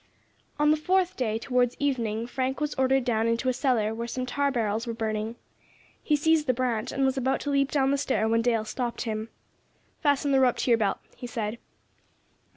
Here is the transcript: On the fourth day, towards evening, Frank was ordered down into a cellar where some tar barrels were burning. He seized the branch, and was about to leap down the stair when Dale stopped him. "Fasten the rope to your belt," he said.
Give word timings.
On 0.57 0.71
the 0.71 0.77
fourth 0.77 1.15
day, 1.15 1.37
towards 1.37 1.75
evening, 1.77 2.25
Frank 2.25 2.59
was 2.59 2.73
ordered 2.73 3.03
down 3.05 3.27
into 3.27 3.49
a 3.49 3.53
cellar 3.53 3.93
where 3.93 4.07
some 4.07 4.25
tar 4.25 4.49
barrels 4.49 4.87
were 4.87 4.95
burning. 4.95 5.35
He 6.01 6.15
seized 6.15 6.47
the 6.47 6.55
branch, 6.55 6.91
and 6.91 7.05
was 7.05 7.17
about 7.17 7.39
to 7.41 7.51
leap 7.51 7.69
down 7.69 7.91
the 7.91 7.99
stair 7.99 8.27
when 8.27 8.41
Dale 8.41 8.65
stopped 8.65 9.03
him. 9.03 9.29
"Fasten 10.01 10.31
the 10.31 10.39
rope 10.39 10.57
to 10.57 10.71
your 10.71 10.77
belt," 10.79 10.97
he 11.15 11.27
said. 11.27 11.59